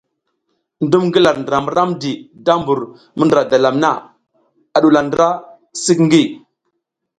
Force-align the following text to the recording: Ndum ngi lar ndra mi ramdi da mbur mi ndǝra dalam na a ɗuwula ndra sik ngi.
Ndum 0.85 1.03
ngi 1.07 1.19
lar 1.23 1.35
ndra 1.41 1.57
mi 1.63 1.69
ramdi 1.77 2.11
da 2.45 2.53
mbur 2.61 2.79
mi 3.17 3.23
ndǝra 3.25 3.43
dalam 3.51 3.75
na 3.83 3.91
a 4.75 4.77
ɗuwula 4.81 5.01
ndra 5.07 5.27
sik 5.83 5.99
ngi. 6.05 6.23